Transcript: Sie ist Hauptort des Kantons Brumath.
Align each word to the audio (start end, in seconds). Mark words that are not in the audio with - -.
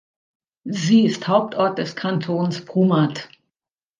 Sie 0.65 1.05
ist 1.05 1.27
Hauptort 1.27 1.77
des 1.77 1.95
Kantons 1.95 2.65
Brumath. 2.65 3.29